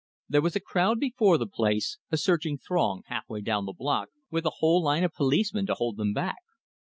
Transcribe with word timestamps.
There 0.27 0.41
was 0.41 0.55
a 0.55 0.59
crowd 0.59 0.99
before 0.99 1.37
the 1.37 1.45
place, 1.45 1.99
a 2.11 2.17
surging 2.17 2.57
throng 2.57 3.03
half 3.05 3.29
way 3.29 3.41
down 3.41 3.65
the 3.67 3.71
block, 3.71 4.09
with 4.31 4.47
a 4.47 4.57
whole 4.57 4.81
line 4.81 5.03
of 5.03 5.13
policemen 5.13 5.67
to 5.67 5.75
hold 5.75 5.97
them 5.97 6.11
back. 6.11 6.37